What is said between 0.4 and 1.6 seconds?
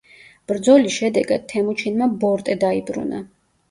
ბრძოლის შედეგად